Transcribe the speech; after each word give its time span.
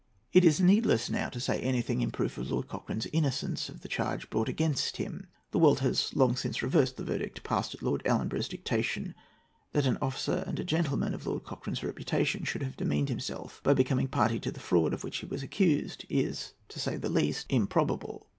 It 0.33 0.43
is 0.43 0.59
needless 0.59 1.11
now 1.11 1.29
to 1.29 1.39
say 1.39 1.59
anything 1.61 2.01
in 2.01 2.09
proof 2.09 2.39
of 2.39 2.49
Lord 2.49 2.67
Cochrane's 2.67 3.05
innocence 3.13 3.69
of 3.69 3.81
the 3.81 3.87
charge 3.87 4.31
brought 4.31 4.49
against 4.49 4.97
him. 4.97 5.27
The 5.51 5.59
world 5.59 5.81
has 5.81 6.15
long 6.15 6.35
since 6.35 6.63
reversed 6.63 6.97
the 6.97 7.03
verdict 7.03 7.43
passed 7.43 7.75
at 7.75 7.83
Lord 7.83 8.01
Ellenborough's 8.03 8.47
dictation. 8.47 9.13
That 9.73 9.85
an 9.85 9.99
officer 10.01 10.43
and 10.47 10.59
a 10.59 10.63
gentleman 10.63 11.13
of 11.13 11.27
Lord 11.27 11.43
Cochrane's 11.43 11.83
reputation 11.83 12.45
should 12.45 12.63
have 12.63 12.77
demeaned 12.77 13.09
himself 13.09 13.61
by 13.63 13.75
becoming 13.75 14.07
a 14.07 14.09
party 14.09 14.39
to 14.39 14.51
the 14.51 14.59
fraud 14.59 14.91
of 14.95 15.03
which 15.03 15.17
he 15.17 15.27
was 15.27 15.43
accused, 15.43 16.07
is, 16.09 16.53
to 16.69 16.79
say 16.79 16.97
the 16.97 17.07
least, 17.07 17.45
improbable. 17.51 18.25